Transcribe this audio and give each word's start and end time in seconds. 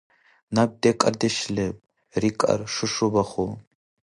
–Наб 0.55 0.71
декӀардеш 0.81 1.37
леб,– 1.55 1.77
рикӀар 2.21 2.59
Шушу-Баху. 2.73 3.47